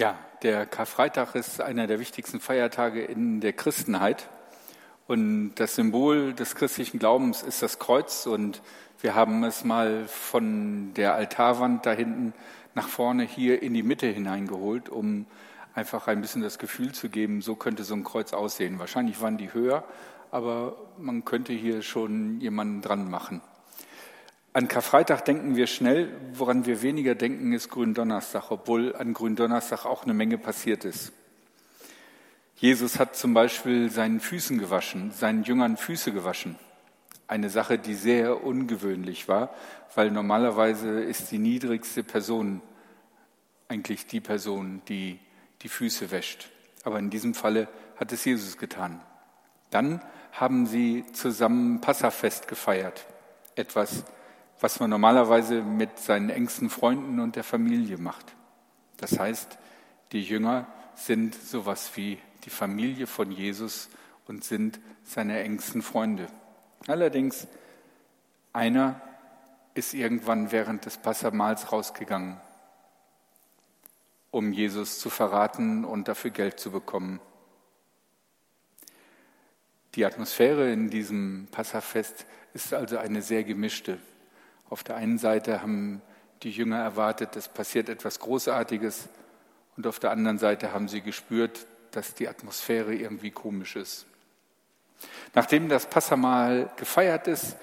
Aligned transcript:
Ja, 0.00 0.18
der 0.42 0.64
Karfreitag 0.64 1.34
ist 1.34 1.60
einer 1.60 1.86
der 1.86 2.00
wichtigsten 2.00 2.40
Feiertage 2.40 3.04
in 3.04 3.42
der 3.42 3.52
Christenheit. 3.52 4.30
Und 5.06 5.56
das 5.56 5.74
Symbol 5.74 6.32
des 6.32 6.54
christlichen 6.54 6.98
Glaubens 6.98 7.42
ist 7.42 7.60
das 7.60 7.78
Kreuz. 7.78 8.24
Und 8.24 8.62
wir 9.02 9.14
haben 9.14 9.44
es 9.44 9.62
mal 9.62 10.06
von 10.06 10.94
der 10.94 11.16
Altarwand 11.16 11.84
da 11.84 11.92
hinten 11.92 12.32
nach 12.74 12.88
vorne 12.88 13.24
hier 13.24 13.62
in 13.62 13.74
die 13.74 13.82
Mitte 13.82 14.06
hineingeholt, 14.06 14.88
um 14.88 15.26
einfach 15.74 16.08
ein 16.08 16.22
bisschen 16.22 16.40
das 16.40 16.58
Gefühl 16.58 16.92
zu 16.92 17.10
geben, 17.10 17.42
so 17.42 17.54
könnte 17.54 17.84
so 17.84 17.92
ein 17.92 18.02
Kreuz 18.02 18.32
aussehen. 18.32 18.78
Wahrscheinlich 18.78 19.20
waren 19.20 19.36
die 19.36 19.52
höher, 19.52 19.84
aber 20.30 20.76
man 20.96 21.26
könnte 21.26 21.52
hier 21.52 21.82
schon 21.82 22.40
jemanden 22.40 22.80
dran 22.80 23.10
machen. 23.10 23.42
An 24.52 24.66
Karfreitag 24.66 25.24
denken 25.24 25.54
wir 25.54 25.68
schnell, 25.68 26.08
woran 26.32 26.66
wir 26.66 26.82
weniger 26.82 27.14
denken, 27.14 27.52
ist 27.52 27.68
Gründonnerstag, 27.68 28.50
obwohl 28.50 28.96
an 28.96 29.14
Gründonnerstag 29.14 29.84
auch 29.84 30.02
eine 30.02 30.14
Menge 30.14 30.38
passiert 30.38 30.84
ist. 30.84 31.12
Jesus 32.56 32.98
hat 32.98 33.14
zum 33.14 33.32
Beispiel 33.32 33.90
seinen 33.90 34.18
Füßen 34.18 34.58
gewaschen, 34.58 35.12
seinen 35.12 35.44
Jüngern 35.44 35.76
Füße 35.76 36.12
gewaschen. 36.12 36.56
Eine 37.28 37.48
Sache, 37.48 37.78
die 37.78 37.94
sehr 37.94 38.42
ungewöhnlich 38.42 39.28
war, 39.28 39.54
weil 39.94 40.10
normalerweise 40.10 41.00
ist 41.00 41.30
die 41.30 41.38
niedrigste 41.38 42.02
Person 42.02 42.60
eigentlich 43.68 44.06
die 44.06 44.20
Person, 44.20 44.82
die 44.88 45.20
die 45.62 45.68
Füße 45.68 46.10
wäscht. 46.10 46.50
Aber 46.82 46.98
in 46.98 47.08
diesem 47.08 47.34
Falle 47.34 47.68
hat 47.96 48.10
es 48.10 48.24
Jesus 48.24 48.58
getan. 48.58 49.00
Dann 49.70 50.02
haben 50.32 50.66
sie 50.66 51.04
zusammen 51.12 51.80
Passafest 51.80 52.48
gefeiert. 52.48 53.06
Etwas, 53.54 54.04
was 54.60 54.78
man 54.78 54.90
normalerweise 54.90 55.62
mit 55.62 55.98
seinen 55.98 56.30
engsten 56.30 56.70
Freunden 56.70 57.18
und 57.20 57.36
der 57.36 57.44
Familie 57.44 57.98
macht. 57.98 58.34
Das 58.98 59.18
heißt, 59.18 59.58
die 60.12 60.22
Jünger 60.22 60.66
sind 60.94 61.34
sowas 61.34 61.92
wie 61.94 62.18
die 62.44 62.50
Familie 62.50 63.06
von 63.06 63.30
Jesus 63.30 63.88
und 64.26 64.44
sind 64.44 64.78
seine 65.02 65.40
engsten 65.40 65.82
Freunde. 65.82 66.26
Allerdings, 66.86 67.46
einer 68.52 69.00
ist 69.74 69.94
irgendwann 69.94 70.52
während 70.52 70.84
des 70.84 70.98
Passamals 70.98 71.72
rausgegangen, 71.72 72.40
um 74.30 74.52
Jesus 74.52 74.98
zu 74.98 75.10
verraten 75.10 75.84
und 75.84 76.08
dafür 76.08 76.30
Geld 76.30 76.60
zu 76.60 76.70
bekommen. 76.70 77.20
Die 79.94 80.04
Atmosphäre 80.04 80.70
in 80.70 80.90
diesem 80.90 81.48
Passafest 81.50 82.26
ist 82.52 82.74
also 82.74 82.98
eine 82.98 83.22
sehr 83.22 83.42
gemischte. 83.44 83.98
Auf 84.70 84.84
der 84.84 84.96
einen 84.96 85.18
Seite 85.18 85.60
haben 85.60 86.00
die 86.42 86.50
Jünger 86.50 86.78
erwartet, 86.78 87.36
es 87.36 87.48
passiert 87.48 87.88
etwas 87.88 88.20
Großartiges 88.20 89.08
und 89.76 89.86
auf 89.86 89.98
der 89.98 90.10
anderen 90.10 90.38
Seite 90.38 90.72
haben 90.72 90.88
sie 90.88 91.02
gespürt, 91.02 91.66
dass 91.90 92.14
die 92.14 92.28
Atmosphäre 92.28 92.94
irgendwie 92.94 93.30
komisch 93.30 93.76
ist. 93.76 94.06
Nachdem 95.34 95.68
das 95.68 95.86
Passamal 95.86 96.70
gefeiert 96.76 97.26
ist, 97.26 97.56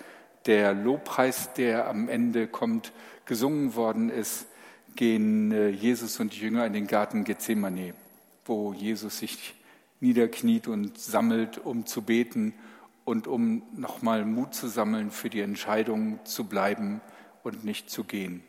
der 0.45 0.73
Lobpreis, 0.73 1.53
der 1.53 1.87
am 1.87 2.09
Ende 2.09 2.47
kommt, 2.47 2.91
gesungen 3.25 3.75
worden 3.75 4.09
ist, 4.09 4.47
gehen 4.95 5.51
äh, 5.51 5.69
Jesus 5.69 6.19
und 6.19 6.33
die 6.33 6.39
Jünger 6.39 6.65
in 6.65 6.73
den 6.73 6.87
Garten 6.87 7.23
Gethsemane, 7.23 7.93
wo 8.45 8.73
Jesus 8.73 9.19
sich 9.19 9.53
niederkniet 9.99 10.67
und 10.67 10.97
sammelt, 10.97 11.57
um 11.57 11.85
zu 11.85 12.01
beten 12.01 12.53
und 13.07 13.25
um 13.25 13.63
nochmal 13.73 14.25
Mut 14.25 14.53
zu 14.53 14.67
sammeln 14.67 15.11
für 15.11 15.29
die 15.29 15.39
Entscheidung 15.39 16.19
zu 16.25 16.43
bleiben 16.43 16.99
und 17.41 17.63
nicht 17.63 17.89
zu 17.89 18.03
gehen. 18.03 18.43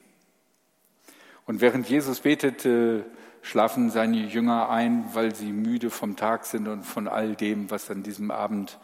Und 1.47 1.61
während 1.61 1.89
Jesus 1.89 2.19
betete, 2.19 3.05
schlafen 3.41 3.89
seine 3.89 4.17
Jünger 4.17 4.69
ein, 4.69 5.05
weil 5.13 5.33
sie 5.33 5.53
müde 5.53 5.91
vom 5.91 6.17
Tag 6.17 6.45
sind 6.45 6.67
und 6.67 6.83
von 6.83 7.07
all 7.07 7.37
dem, 7.37 7.71
was 7.71 7.89
an 7.89 8.03
diesem 8.03 8.33
Abend 8.33 8.81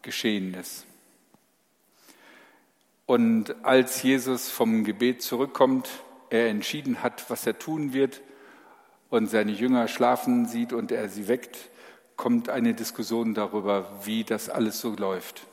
geschehen 0.00 0.54
ist. 0.54 0.86
Und 3.04 3.64
als 3.64 4.04
Jesus 4.04 4.48
vom 4.48 4.84
Gebet 4.84 5.22
zurückkommt, 5.22 5.88
er 6.30 6.46
entschieden 6.46 7.02
hat, 7.02 7.28
was 7.30 7.44
er 7.48 7.58
tun 7.58 7.92
wird 7.92 8.20
und 9.10 9.26
seine 9.26 9.50
Jünger 9.50 9.88
schlafen 9.88 10.46
sieht 10.46 10.72
und 10.72 10.92
er 10.92 11.08
sie 11.08 11.26
weckt, 11.26 11.68
kommt 12.16 12.48
eine 12.48 12.74
Diskussion 12.74 13.34
darüber, 13.34 14.04
wie 14.04 14.24
das 14.24 14.48
alles 14.48 14.80
so 14.80 14.94
läuft. 14.94 15.46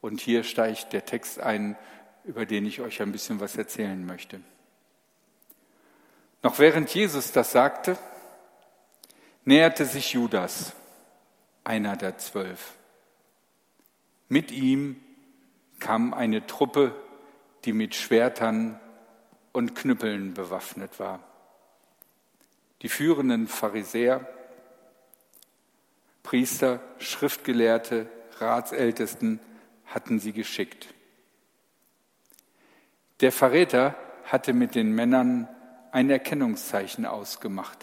Und 0.00 0.20
hier 0.20 0.44
steigt 0.44 0.92
der 0.92 1.04
Text 1.04 1.40
ein, 1.40 1.76
über 2.24 2.46
den 2.46 2.66
ich 2.66 2.80
euch 2.80 3.00
ein 3.02 3.12
bisschen 3.12 3.40
was 3.40 3.56
erzählen 3.56 4.04
möchte. 4.04 4.40
Noch 6.42 6.58
während 6.58 6.92
Jesus 6.92 7.32
das 7.32 7.52
sagte, 7.52 7.96
näherte 9.44 9.84
sich 9.84 10.12
Judas, 10.12 10.72
einer 11.64 11.96
der 11.96 12.18
zwölf. 12.18 12.74
Mit 14.28 14.50
ihm 14.50 14.96
kam 15.78 16.14
eine 16.14 16.46
Truppe, 16.46 16.94
die 17.64 17.72
mit 17.72 17.94
Schwertern 17.94 18.80
und 19.52 19.74
Knüppeln 19.74 20.34
bewaffnet 20.34 20.98
war. 20.98 21.20
Die 22.82 22.88
führenden 22.88 23.46
Pharisäer 23.46 24.26
Priester, 26.22 26.80
Schriftgelehrte, 26.98 28.08
Ratsältesten 28.38 29.40
hatten 29.86 30.18
sie 30.18 30.32
geschickt. 30.32 30.88
Der 33.20 33.32
Verräter 33.32 33.94
hatte 34.24 34.52
mit 34.52 34.74
den 34.74 34.92
Männern 34.92 35.48
ein 35.90 36.10
Erkennungszeichen 36.10 37.06
ausgemacht. 37.06 37.78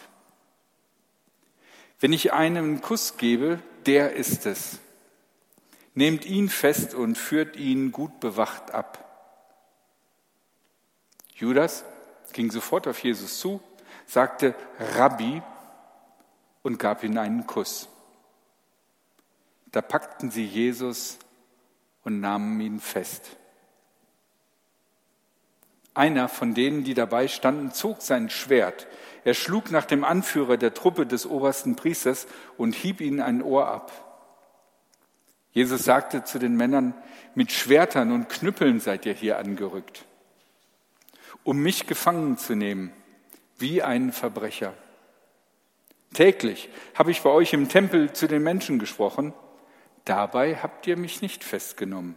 Wenn 1.99 2.13
ich 2.13 2.33
einem 2.33 2.65
einen 2.65 2.81
Kuss 2.81 3.17
gebe, 3.17 3.61
der 3.85 4.13
ist 4.13 4.45
es. 4.45 4.79
Nehmt 5.93 6.25
ihn 6.25 6.49
fest 6.49 6.93
und 6.93 7.17
führt 7.17 7.55
ihn 7.55 7.91
gut 7.91 8.19
bewacht 8.19 8.71
ab. 8.71 9.05
Judas 11.35 11.83
ging 12.33 12.51
sofort 12.51 12.87
auf 12.87 13.03
Jesus 13.03 13.39
zu, 13.39 13.61
sagte 14.05 14.55
Rabbi 14.95 15.41
und 16.63 16.79
gab 16.79 17.03
ihm 17.03 17.17
einen 17.17 17.47
Kuss. 17.47 17.89
Da 19.71 19.81
packten 19.81 20.31
sie 20.31 20.45
Jesus 20.45 21.19
und 22.03 22.19
nahmen 22.19 22.59
ihn 22.59 22.79
fest. 22.79 23.37
Einer 25.93 26.29
von 26.29 26.53
denen, 26.53 26.83
die 26.83 26.93
dabei 26.93 27.27
standen, 27.27 27.71
zog 27.71 28.01
sein 28.01 28.29
Schwert. 28.29 28.87
Er 29.25 29.33
schlug 29.33 29.69
nach 29.69 29.85
dem 29.85 30.03
Anführer 30.03 30.57
der 30.57 30.73
Truppe 30.73 31.05
des 31.05 31.25
obersten 31.25 31.75
Priesters 31.75 32.27
und 32.57 32.73
hieb 32.73 33.01
ihnen 33.01 33.21
ein 33.21 33.43
Ohr 33.43 33.67
ab. 33.67 33.91
Jesus 35.51 35.83
sagte 35.83 36.23
zu 36.23 36.39
den 36.39 36.55
Männern, 36.55 36.93
mit 37.35 37.51
Schwertern 37.51 38.11
und 38.11 38.29
Knüppeln 38.29 38.79
seid 38.79 39.05
ihr 39.05 39.13
hier 39.13 39.39
angerückt, 39.39 40.05
um 41.43 41.57
mich 41.57 41.85
gefangen 41.87 42.37
zu 42.37 42.55
nehmen, 42.55 42.91
wie 43.57 43.81
einen 43.81 44.11
Verbrecher. 44.11 44.73
Täglich 46.13 46.69
habe 46.95 47.11
ich 47.11 47.21
bei 47.21 47.29
euch 47.29 47.53
im 47.53 47.67
Tempel 47.67 48.13
zu 48.13 48.27
den 48.27 48.41
Menschen 48.41 48.79
gesprochen, 48.79 49.33
Dabei 50.09 50.55
habt 50.55 50.87
ihr 50.87 50.97
mich 50.97 51.21
nicht 51.21 51.43
festgenommen. 51.43 52.15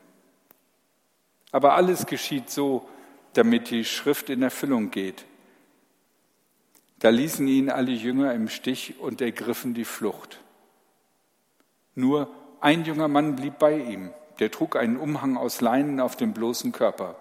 Aber 1.50 1.74
alles 1.74 2.06
geschieht 2.06 2.48
so, 2.48 2.88
damit 3.34 3.68
die 3.68 3.84
Schrift 3.84 4.30
in 4.30 4.40
Erfüllung 4.40 4.90
geht. 4.90 5.26
Da 7.00 7.10
ließen 7.10 7.46
ihn 7.46 7.68
alle 7.68 7.92
Jünger 7.92 8.32
im 8.32 8.48
Stich 8.48 8.98
und 8.98 9.20
ergriffen 9.20 9.74
die 9.74 9.84
Flucht. 9.84 10.40
Nur 11.94 12.30
ein 12.62 12.86
junger 12.86 13.08
Mann 13.08 13.36
blieb 13.36 13.58
bei 13.58 13.76
ihm, 13.76 14.08
der 14.38 14.50
trug 14.50 14.76
einen 14.76 14.96
Umhang 14.96 15.36
aus 15.36 15.60
Leinen 15.60 16.00
auf 16.00 16.16
dem 16.16 16.32
bloßen 16.32 16.72
Körper. 16.72 17.16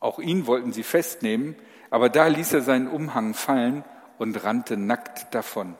Auch 0.00 0.18
ihn 0.18 0.46
wollten 0.46 0.74
sie 0.74 0.82
festnehmen, 0.82 1.56
aber 1.88 2.10
da 2.10 2.26
ließ 2.26 2.52
er 2.52 2.60
seinen 2.60 2.88
Umhang 2.88 3.32
fallen 3.32 3.84
und 4.18 4.44
rannte 4.44 4.76
nackt 4.76 5.34
davon. 5.34 5.76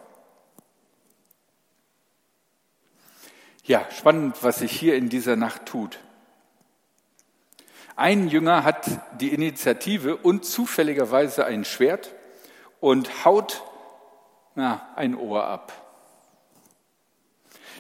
Ja, 3.67 3.85
spannend, 3.91 4.45
was 4.45 4.61
sich 4.61 4.71
hier 4.71 4.95
in 4.95 5.09
dieser 5.09 5.35
Nacht 5.35 5.67
tut. 5.67 5.99
Ein 7.97 8.29
Jünger 8.29 8.63
hat 8.63 8.89
die 9.21 9.35
Initiative 9.35 10.17
und 10.17 10.45
zufälligerweise 10.45 11.45
ein 11.47 11.65
Schwert 11.65 12.15
und 12.79 13.25
haut 13.25 13.65
na, 14.55 14.89
ein 14.95 15.17
Ohr 15.17 15.45
ab. 15.45 15.73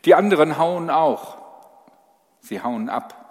Die 0.05 0.17
anderen 0.17 0.59
hauen 0.59 0.91
auch. 0.91 1.38
Sie 2.41 2.62
hauen 2.62 2.88
ab. 2.88 3.23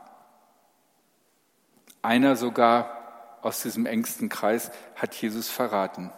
Einer 2.02 2.38
sogar 2.38 3.40
aus 3.42 3.63
diesem 3.63 3.86
engsten 3.86 4.30
Kreis 4.30 4.72
hat 4.96 5.13
Jesus 5.13 5.50
verraten. 5.50 6.12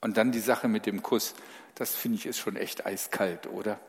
Und 0.00 0.16
dann 0.16 0.30
die 0.30 0.40
Sache 0.40 0.68
mit 0.68 0.86
dem 0.86 1.02
Kuss. 1.02 1.34
Das 1.74 1.94
finde 1.94 2.18
ich 2.18 2.26
ist 2.26 2.38
schon 2.38 2.56
echt 2.56 2.86
eiskalt, 2.86 3.48
oder? 3.48 3.80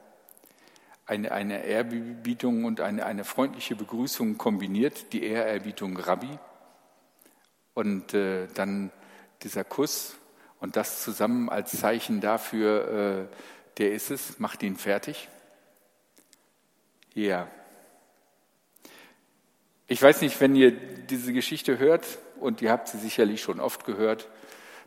Eine, 1.05 1.31
eine 1.31 1.65
Ehrerbietung 1.65 2.65
und 2.65 2.81
eine, 2.81 3.05
eine 3.05 3.23
freundliche 3.23 3.75
Begrüßung 3.75 4.37
kombiniert, 4.37 5.13
die 5.13 5.23
Ehrerbietung 5.23 5.97
Rabbi 5.97 6.39
und 7.73 8.13
äh, 8.13 8.47
dann 8.53 8.91
dieser 9.43 9.63
Kuss 9.63 10.15
Und 10.59 10.77
das 10.77 11.03
zusammen 11.03 11.49
als 11.49 11.77
Zeichen 11.77 12.21
dafür, 12.21 13.27
äh, 13.29 13.35
der 13.77 13.91
ist 13.91 14.11
es, 14.11 14.39
macht 14.39 14.63
ihn 14.63 14.77
fertig? 14.77 15.27
Ja. 17.13 17.47
Ich 19.87 20.01
weiß 20.01 20.21
nicht, 20.21 20.39
wenn 20.39 20.55
ihr 20.55 20.71
diese 20.71 21.33
Geschichte 21.33 21.79
hört, 21.79 22.05
und 22.43 22.61
ihr 22.61 22.71
habt 22.71 22.89
sie 22.89 22.97
sicherlich 22.97 23.41
schon 23.41 23.59
oft 23.59 23.85
gehört, 23.85 24.29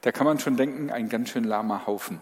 da 0.03 0.13
kann 0.13 0.27
man 0.27 0.39
schon 0.39 0.57
denken, 0.57 0.91
ein 0.91 1.09
ganz 1.09 1.31
schön 1.31 1.45
lahmer 1.45 1.87
Haufen. 1.87 2.21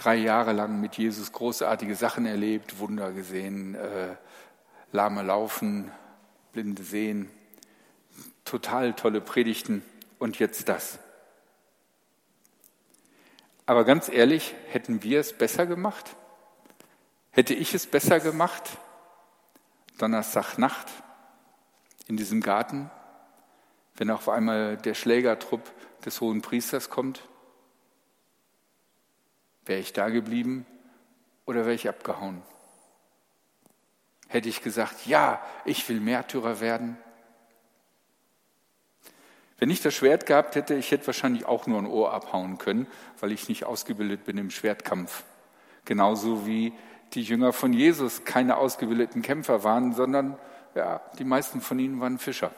Drei 0.00 0.16
Jahre 0.16 0.54
lang 0.54 0.80
mit 0.80 0.96
Jesus 0.96 1.30
großartige 1.30 1.94
Sachen 1.94 2.24
erlebt, 2.24 2.78
Wunder 2.78 3.12
gesehen, 3.12 3.74
äh, 3.74 4.16
lahme 4.92 5.20
laufen, 5.20 5.92
blinde 6.54 6.82
sehen, 6.82 7.28
total 8.46 8.94
tolle 8.94 9.20
Predigten 9.20 9.82
und 10.18 10.38
jetzt 10.38 10.70
das. 10.70 11.00
Aber 13.66 13.84
ganz 13.84 14.08
ehrlich, 14.08 14.54
hätten 14.70 15.02
wir 15.02 15.20
es 15.20 15.34
besser 15.34 15.66
gemacht? 15.66 16.16
Hätte 17.30 17.52
ich 17.52 17.74
es 17.74 17.86
besser 17.86 18.20
gemacht? 18.20 18.78
Donnerstagnacht 19.98 20.86
in 22.06 22.16
diesem 22.16 22.40
Garten, 22.40 22.90
wenn 23.96 24.10
auf 24.10 24.30
einmal 24.30 24.78
der 24.78 24.94
Schlägertrupp 24.94 25.70
des 26.06 26.22
hohen 26.22 26.40
Priesters 26.40 26.88
kommt? 26.88 27.20
Wäre 29.66 29.80
ich 29.80 29.92
da 29.92 30.08
geblieben 30.08 30.66
oder 31.46 31.60
wäre 31.60 31.74
ich 31.74 31.88
abgehauen? 31.88 32.42
Hätte 34.28 34.48
ich 34.48 34.62
gesagt, 34.62 35.06
ja, 35.06 35.42
ich 35.64 35.88
will 35.88 36.00
Märtyrer 36.00 36.60
werden? 36.60 36.96
Wenn 39.58 39.70
ich 39.70 39.82
das 39.82 39.92
Schwert 39.92 40.24
gehabt 40.24 40.54
hätte, 40.54 40.74
ich 40.74 40.90
hätte 40.90 41.06
wahrscheinlich 41.06 41.44
auch 41.44 41.66
nur 41.66 41.78
ein 41.78 41.86
Ohr 41.86 42.14
abhauen 42.14 42.56
können, 42.56 42.86
weil 43.18 43.32
ich 43.32 43.48
nicht 43.48 43.64
ausgebildet 43.64 44.24
bin 44.24 44.38
im 44.38 44.50
Schwertkampf. 44.50 45.24
Genauso 45.84 46.46
wie 46.46 46.72
die 47.12 47.22
Jünger 47.22 47.52
von 47.52 47.72
Jesus 47.72 48.24
keine 48.24 48.56
ausgebildeten 48.56 49.20
Kämpfer 49.20 49.64
waren, 49.64 49.92
sondern 49.92 50.38
ja, 50.74 51.02
die 51.18 51.24
meisten 51.24 51.60
von 51.60 51.78
ihnen 51.78 52.00
waren 52.00 52.18
Fischer. 52.18 52.52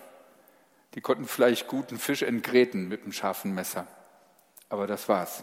Die 0.94 1.00
konnten 1.00 1.24
vielleicht 1.24 1.66
guten 1.66 1.98
Fisch 1.98 2.22
entgräten 2.22 2.86
mit 2.86 3.02
einem 3.02 3.12
scharfen 3.12 3.54
Messer. 3.54 3.86
Aber 4.68 4.86
das 4.86 5.08
war's. 5.08 5.42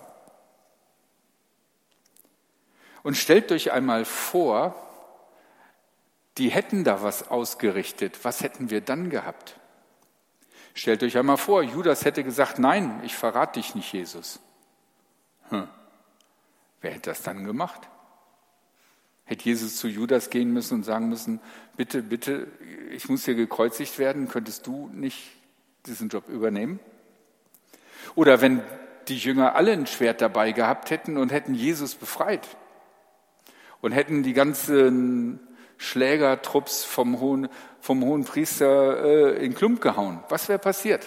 Und 3.04 3.16
stellt 3.16 3.52
euch 3.52 3.72
einmal 3.72 4.06
vor, 4.06 4.76
die 6.38 6.50
hätten 6.50 6.84
da 6.84 7.04
was 7.04 7.30
ausgerichtet. 7.30 8.20
Was 8.24 8.42
hätten 8.42 8.70
wir 8.70 8.82
dann 8.82 9.10
gehabt? 9.10 9.60
Stellt 10.74 11.04
euch 11.04 11.18
einmal 11.18 11.38
vor, 11.38 11.62
Judas 11.62 12.06
hätte 12.06 12.24
gesagt, 12.24 12.60
nein, 12.60 13.02
ich 13.04 13.16
verrate 13.16 13.60
dich 13.60 13.76
nicht, 13.76 13.92
Jesus. 13.92 14.40
Hm. 15.50 15.68
Wer 16.82 16.92
hätte 16.92 17.10
das 17.10 17.22
dann 17.22 17.44
gemacht? 17.44 17.90
Hätte 19.26 19.46
Jesus 19.46 19.76
zu 19.76 19.88
Judas 19.88 20.30
gehen 20.30 20.54
müssen 20.54 20.76
und 20.76 20.84
sagen 20.84 21.10
müssen, 21.10 21.42
bitte, 21.76 22.02
bitte, 22.02 22.48
ich 22.92 23.10
muss 23.10 23.26
hier 23.26 23.36
gekreuzigt 23.36 24.00
werden, 24.00 24.30
könntest 24.30 24.66
du 24.66 24.90
nicht 24.94 25.30
diesen 25.86 26.10
Job 26.10 26.30
übernehmen? 26.30 26.80
Oder 28.16 28.42
wenn 28.42 28.64
die 29.08 29.18
Jünger 29.18 29.56
alle 29.56 29.74
ein 29.74 29.88
Schwert 29.88 30.22
dabei 30.22 30.52
gehabt 30.52 30.90
hätten 30.90 31.18
und 31.18 31.32
hätten 31.32 31.54
Jesus 31.54 31.96
befreit 31.96 32.48
und 33.82 33.92
hätten 33.92 34.24
die 34.24 34.34
ganzen 34.34 35.40
Schlägertrupps 35.78 36.84
vom 36.84 37.20
hohen, 37.20 37.48
vom 37.80 38.04
hohen 38.04 38.26
Priester 38.26 39.04
äh, 39.38 39.46
in 39.46 39.56
Klump 39.56 39.82
gehauen. 39.82 40.20
Was 40.30 40.50
wäre 40.50 40.60
passiert? 40.60 41.06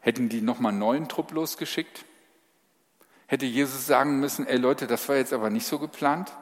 Hätten 0.00 0.28
die 0.28 0.40
nochmal 0.40 0.70
einen 0.70 0.78
neuen 0.78 1.08
Trupp 1.08 1.32
losgeschickt? 1.32 2.04
Hätte 3.26 3.46
Jesus 3.46 3.86
sagen 3.86 4.20
müssen, 4.20 4.46
ey 4.46 4.56
Leute, 4.56 4.86
das 4.86 5.08
war 5.08 5.16
jetzt 5.16 5.32
aber 5.32 5.50
nicht 5.50 5.66
so 5.66 5.78
geplant? 5.78 6.32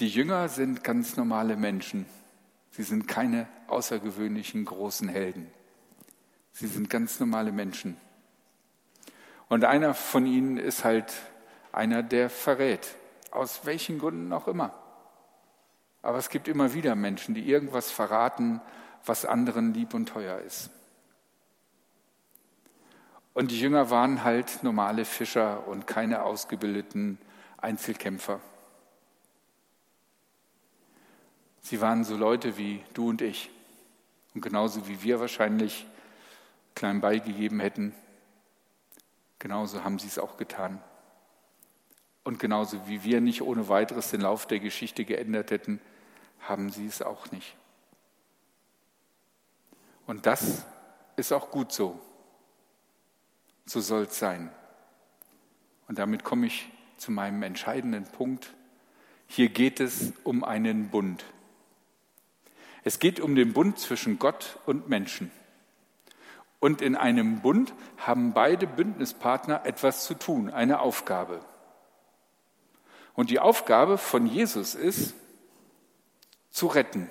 Die 0.00 0.08
Jünger 0.08 0.48
sind 0.48 0.84
ganz 0.84 1.16
normale 1.16 1.56
Menschen. 1.56 2.06
Sie 2.70 2.84
sind 2.84 3.08
keine 3.08 3.48
außergewöhnlichen 3.66 4.64
großen 4.64 5.08
Helden. 5.08 5.50
Sie 6.58 6.66
sind 6.66 6.90
ganz 6.90 7.20
normale 7.20 7.52
Menschen. 7.52 7.96
Und 9.48 9.64
einer 9.64 9.94
von 9.94 10.26
ihnen 10.26 10.56
ist 10.56 10.82
halt 10.82 11.14
einer, 11.70 12.02
der 12.02 12.28
verrät, 12.28 12.96
aus 13.30 13.60
welchen 13.64 14.00
Gründen 14.00 14.32
auch 14.32 14.48
immer. 14.48 14.74
Aber 16.02 16.18
es 16.18 16.30
gibt 16.30 16.48
immer 16.48 16.74
wieder 16.74 16.96
Menschen, 16.96 17.36
die 17.36 17.48
irgendwas 17.48 17.92
verraten, 17.92 18.60
was 19.06 19.24
anderen 19.24 19.72
lieb 19.72 19.94
und 19.94 20.08
teuer 20.08 20.40
ist. 20.40 20.70
Und 23.34 23.52
die 23.52 23.60
Jünger 23.60 23.90
waren 23.90 24.24
halt 24.24 24.64
normale 24.64 25.04
Fischer 25.04 25.64
und 25.68 25.86
keine 25.86 26.24
ausgebildeten 26.24 27.18
Einzelkämpfer. 27.58 28.40
Sie 31.60 31.80
waren 31.80 32.02
so 32.02 32.16
Leute 32.16 32.58
wie 32.58 32.82
du 32.94 33.10
und 33.10 33.22
ich. 33.22 33.48
Und 34.34 34.40
genauso 34.40 34.88
wie 34.88 35.04
wir 35.04 35.20
wahrscheinlich 35.20 35.86
klein 36.78 37.00
beigegeben 37.00 37.60
hätten, 37.60 37.92
Genauso 39.38 39.84
haben 39.84 39.98
sie 39.98 40.08
es 40.08 40.18
auch 40.18 40.36
getan. 40.36 40.82
Und 42.24 42.38
genauso 42.38 42.88
wie 42.88 43.04
wir 43.04 43.20
nicht 43.20 43.42
ohne 43.42 43.68
weiteres 43.68 44.10
den 44.10 44.20
Lauf 44.20 44.46
der 44.46 44.58
Geschichte 44.58 45.04
geändert 45.04 45.50
hätten, 45.50 45.80
haben 46.40 46.70
sie 46.70 46.86
es 46.86 47.02
auch 47.02 47.30
nicht. 47.30 47.56
Und 50.06 50.26
das 50.26 50.64
ist 51.16 51.32
auch 51.32 51.50
gut 51.50 51.72
so. 51.72 51.98
So 53.66 53.80
soll 53.80 54.04
es 54.04 54.18
sein. 54.18 54.50
Und 55.86 55.98
damit 55.98 56.24
komme 56.24 56.46
ich 56.46 56.70
zu 56.96 57.12
meinem 57.12 57.42
entscheidenden 57.42 58.04
Punkt. 58.04 58.54
Hier 59.26 59.50
geht 59.50 59.78
es 59.80 60.12
um 60.24 60.42
einen 60.42 60.90
Bund. 60.90 61.24
Es 62.82 62.98
geht 62.98 63.20
um 63.20 63.34
den 63.34 63.52
Bund 63.52 63.78
zwischen 63.78 64.18
Gott 64.18 64.58
und 64.66 64.88
Menschen. 64.88 65.30
Und 66.60 66.82
in 66.82 66.96
einem 66.96 67.40
Bund 67.40 67.72
haben 67.98 68.32
beide 68.32 68.66
Bündnispartner 68.66 69.64
etwas 69.64 70.04
zu 70.04 70.14
tun, 70.14 70.50
eine 70.50 70.80
Aufgabe. 70.80 71.40
Und 73.14 73.30
die 73.30 73.38
Aufgabe 73.38 73.98
von 73.98 74.26
Jesus 74.26 74.74
ist, 74.74 75.14
zu 76.50 76.66
retten. 76.66 77.08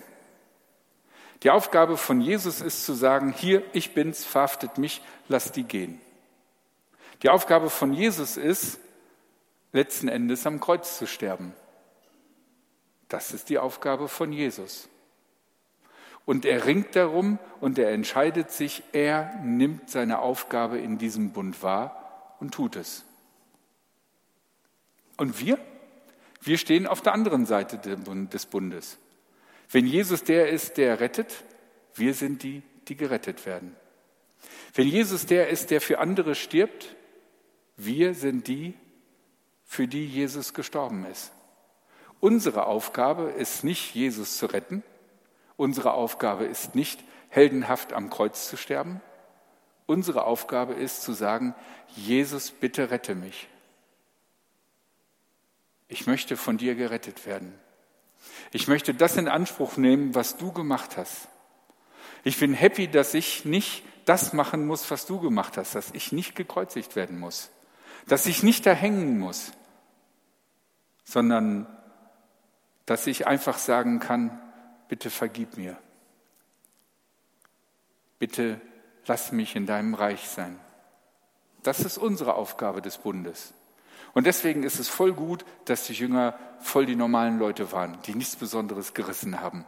Die 1.44 1.52
Aufgabe 1.52 1.98
von 1.98 2.20
Jesus 2.20 2.62
ist 2.62 2.86
zu 2.86 2.94
sagen, 2.94 3.32
hier, 3.32 3.64
ich 3.74 3.94
bin's, 3.94 4.26
verhaftet 4.26 4.78
mich, 4.78 5.02
lasst 5.28 5.56
die 5.56 5.64
gehen. 5.64 6.02
Die 7.24 7.30
Aufgabe 7.30 7.70
von 7.70 7.94
Jesus 7.94 8.38
ist, 8.38 8.80
letzten 9.72 10.08
Endes 10.08 10.46
am 10.48 10.60
Kreuz 10.60 10.98
zu 10.98 11.08
sterben. 11.08 11.54
Das 13.08 13.32
ist 13.32 13.50
die 13.50 13.60
Aufgabe 13.60 14.08
von 14.08 14.34
Jesus. 14.34 14.90
Und 16.28 16.44
er 16.44 16.66
ringt 16.66 16.94
darum 16.98 17.40
und 17.62 17.80
er 17.80 17.92
entscheidet 17.92 18.52
sich, 18.52 18.84
er 18.92 19.40
nimmt 19.46 19.90
seine 19.90 20.20
Aufgabe 20.20 20.78
in 20.78 20.98
diesem 20.98 21.32
Bund 21.32 21.64
wahr 21.64 22.36
und 22.42 22.54
tut 22.54 22.76
es. 22.76 23.06
Und 25.16 25.40
wir? 25.40 25.58
Wir 26.42 26.58
stehen 26.58 26.86
auf 26.86 27.02
der 27.02 27.14
anderen 27.14 27.46
Seite 27.46 27.78
des 27.78 28.46
Bundes. 28.46 28.98
Wenn 29.72 29.88
Jesus 29.88 30.26
der 30.26 30.50
ist, 30.50 30.76
der 30.76 31.00
rettet, 31.00 31.46
wir 31.96 32.14
sind 32.14 32.44
die, 32.44 32.62
die 32.90 32.98
gerettet 32.98 33.46
werden. 33.46 33.74
Wenn 34.74 34.88
Jesus 34.90 35.28
der 35.28 35.48
ist, 35.48 35.72
der 35.72 35.80
für 35.80 36.00
andere 36.00 36.36
stirbt, 36.36 36.94
wir 37.78 38.14
sind 38.14 38.50
die, 38.50 38.74
für 39.64 39.88
die 39.88 40.06
Jesus 40.06 40.54
gestorben 40.54 41.06
ist. 41.06 41.32
Unsere 42.20 42.66
Aufgabe 42.66 43.32
ist 43.32 43.64
nicht, 43.64 43.96
Jesus 43.96 44.38
zu 44.38 44.48
retten, 44.48 44.84
Unsere 45.58 45.94
Aufgabe 45.94 46.46
ist 46.46 46.76
nicht, 46.76 47.04
heldenhaft 47.30 47.92
am 47.92 48.10
Kreuz 48.10 48.48
zu 48.48 48.56
sterben. 48.56 49.02
Unsere 49.86 50.26
Aufgabe 50.26 50.74
ist 50.74 51.02
zu 51.02 51.14
sagen, 51.14 51.56
Jesus, 51.96 52.52
bitte 52.52 52.92
rette 52.92 53.16
mich. 53.16 53.50
Ich 55.88 56.08
möchte 56.08 56.38
von 56.38 56.58
dir 56.58 56.76
gerettet 56.76 57.26
werden. 57.26 57.54
Ich 58.52 58.68
möchte 58.68 58.94
das 58.94 59.18
in 59.18 59.28
Anspruch 59.28 59.78
nehmen, 59.78 60.16
was 60.16 60.38
du 60.38 60.52
gemacht 60.52 60.98
hast. 60.98 61.28
Ich 62.24 62.40
bin 62.40 62.54
happy, 62.54 62.88
dass 62.88 63.14
ich 63.14 63.46
nicht 63.46 63.84
das 64.06 64.34
machen 64.34 64.66
muss, 64.66 64.90
was 64.92 65.06
du 65.06 65.20
gemacht 65.20 65.58
hast, 65.58 65.76
dass 65.76 65.92
ich 65.94 66.12
nicht 66.12 66.36
gekreuzigt 66.36 66.96
werden 66.96 67.20
muss, 67.20 67.50
dass 68.08 68.26
ich 68.26 68.44
nicht 68.44 68.66
da 68.66 68.72
hängen 68.72 69.20
muss, 69.20 69.52
sondern 71.04 71.68
dass 72.86 73.08
ich 73.08 73.28
einfach 73.28 73.58
sagen 73.58 74.00
kann, 74.00 74.40
bitte 74.88 75.10
vergib 75.10 75.58
mir. 75.58 75.78
Bitte 78.20 78.60
lass 79.06 79.32
mich 79.32 79.56
in 79.56 79.66
deinem 79.66 79.94
Reich 79.94 80.28
sein. 80.28 80.60
Das 81.64 81.80
ist 81.80 81.98
unsere 81.98 82.36
Aufgabe 82.36 82.82
des 82.82 82.98
Bundes. 82.98 83.54
Und 84.14 84.26
deswegen 84.26 84.64
ist 84.64 84.80
es 84.80 84.90
voll 84.90 85.14
gut, 85.14 85.46
dass 85.66 85.86
die 85.86 85.94
Jünger 85.94 86.38
voll 86.60 86.86
die 86.86 86.96
normalen 86.96 87.38
Leute 87.38 87.72
waren, 87.72 88.02
die 88.04 88.16
nichts 88.16 88.36
Besonderes 88.36 88.94
gerissen 88.94 89.42
haben. 89.42 89.66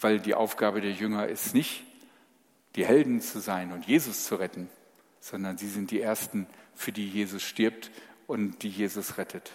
Weil 0.00 0.20
die 0.20 0.34
Aufgabe 0.34 0.80
der 0.80 0.92
Jünger 0.92 1.26
ist 1.26 1.54
nicht, 1.54 1.84
die 2.76 2.84
Helden 2.84 3.20
zu 3.20 3.40
sein 3.40 3.72
und 3.72 3.86
Jesus 3.86 4.24
zu 4.24 4.36
retten, 4.36 4.68
sondern 5.20 5.58
sie 5.58 5.68
sind 5.68 5.90
die 5.90 6.00
Ersten, 6.00 6.46
für 6.74 6.92
die 6.92 7.08
Jesus 7.08 7.42
stirbt 7.42 7.90
und 8.26 8.62
die 8.62 8.68
Jesus 8.68 9.18
rettet. 9.18 9.52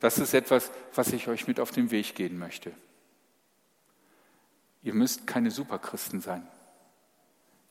Das 0.00 0.18
ist 0.18 0.34
etwas, 0.34 0.70
was 0.94 1.12
ich 1.12 1.28
euch 1.28 1.46
mit 1.46 1.60
auf 1.60 1.70
den 1.70 1.90
Weg 1.90 2.14
gehen 2.14 2.38
möchte. 2.38 2.72
Ihr 4.82 4.94
müsst 4.94 5.26
keine 5.26 5.50
Superchristen 5.50 6.20
sein. 6.20 6.48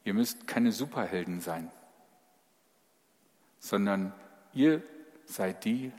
Ihr 0.03 0.13
müsst 0.13 0.47
keine 0.47 0.71
Superhelden 0.71 1.41
sein, 1.41 1.71
sondern 3.59 4.13
ihr 4.53 4.81
seid 5.25 5.65
die, 5.65 5.91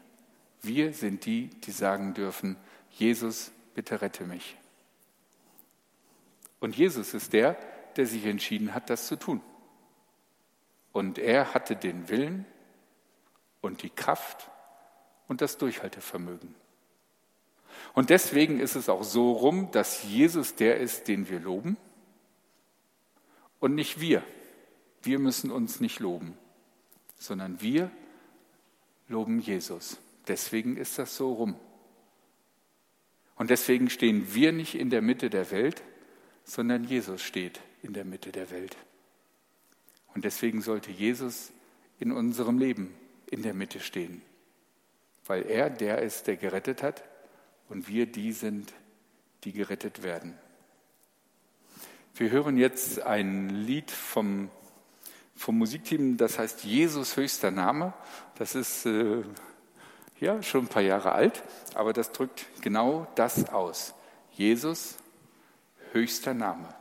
wir 0.63 0.93
sind 0.93 1.27
die, 1.27 1.49
die 1.49 1.71
sagen 1.71 2.15
dürfen, 2.15 2.57
Jesus, 2.91 3.53
bitte 3.75 4.01
rette 4.01 4.25
mich. 4.25 4.57
Und 6.61 6.77
Jesus 6.77 7.15
ist 7.15 7.33
der, 7.33 7.57
der 7.97 8.07
sich 8.07 8.27
entschieden 8.27 8.75
hat, 8.75 8.91
das 8.91 9.07
zu 9.07 9.17
tun. 9.17 9.41
Und 10.93 11.19
er 11.19 11.55
hatte 11.55 11.77
den 11.77 12.09
Willen 12.09 12.47
und 13.61 13.83
die 13.83 13.91
Kraft 13.91 14.50
und 15.31 15.41
das 15.43 15.59
Durchhaltevermögen. 15.59 16.57
Und 17.95 18.11
deswegen 18.11 18.59
ist 18.59 18.75
es 18.75 18.89
auch 18.89 19.05
so 19.05 19.31
rum, 19.31 19.71
dass 19.71 20.03
Jesus 20.03 20.57
der 20.57 20.79
ist, 20.79 21.07
den 21.07 21.29
wir 21.29 21.39
loben 21.39 21.77
und 23.61 23.77
nicht 23.77 24.01
wir. 24.01 24.25
Wir 25.05 25.21
müssen 25.21 25.53
uns 25.53 25.79
nicht 25.79 26.01
loben, 26.01 26.37
sondern 27.17 27.61
wir 27.61 27.93
loben 29.07 29.39
Jesus. 29.39 29.99
Deswegen 30.27 30.77
ist 30.77 30.99
das 30.99 31.17
so 31.17 31.33
rum. 31.33 31.55
Und 33.37 33.51
deswegen 33.51 33.89
stehen 33.89 34.35
wir 34.35 34.51
nicht 34.51 34.75
in 34.75 34.91
der 34.91 35.01
Mitte 35.01 35.31
der 35.31 35.53
Welt, 35.53 35.85
sondern 36.43 36.83
Jesus 36.83 37.23
steht 37.23 37.61
in 37.85 37.93
der 37.93 38.05
Mitte 38.05 38.33
der 38.33 38.51
Welt. 38.51 38.77
Und 40.13 40.25
deswegen 40.25 40.61
sollte 40.61 40.91
Jesus 40.91 41.53
in 42.01 42.11
unserem 42.11 42.59
Leben 42.59 42.93
in 43.31 43.43
der 43.43 43.55
Mitte 43.55 43.79
stehen, 43.79 44.23
weil 45.31 45.49
er 45.49 45.71
der 45.71 46.03
ist, 46.03 46.27
der 46.27 46.35
gerettet 46.35 46.83
hat 46.83 47.05
und 47.69 47.87
wir 47.87 48.07
die 48.07 48.33
sind, 48.33 48.73
die 49.45 49.53
gerettet 49.53 50.03
werden. 50.03 50.37
Wir 52.17 52.33
hören 52.33 52.57
jetzt 52.57 53.01
ein 53.03 53.49
Lied 53.49 53.93
vom, 53.93 54.51
vom 55.37 55.57
Musikteam, 55.57 56.17
das 56.17 56.37
heißt 56.37 56.65
Jesus 56.65 57.17
höchster 57.17 57.53
Name. 57.53 57.93
Das 58.39 58.57
ist 58.57 58.87
äh, 58.87 59.23
ja 60.19 60.43
schon 60.43 60.65
ein 60.65 60.69
paar 60.69 60.83
Jahre 60.83 61.13
alt, 61.13 61.45
aber 61.77 61.93
das 61.93 62.11
drückt 62.11 62.47
genau 62.61 63.07
das 63.15 63.51
aus. 63.51 63.95
Jesus 64.33 64.97
höchster 65.93 66.35
Name. 66.35 66.75